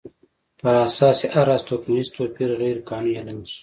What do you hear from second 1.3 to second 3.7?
هر راز توکمیز توپیر غیر قانوني اعلان شو.